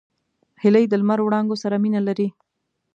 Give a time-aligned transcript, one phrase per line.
[0.61, 2.27] هیلۍ د لمر وړانګو سره مینه لري